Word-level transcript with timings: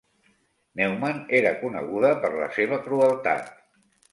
Neumann 0.79 1.19
era 1.41 1.51
coneguda 1.61 2.11
per 2.25 2.33
la 2.39 2.51
seva 2.59 2.81
crueltat. 2.89 3.53